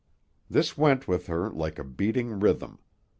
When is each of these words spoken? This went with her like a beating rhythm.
This 0.49 0.75
went 0.75 1.07
with 1.07 1.27
her 1.27 1.51
like 1.51 1.77
a 1.77 1.83
beating 1.83 2.39
rhythm. 2.39 2.79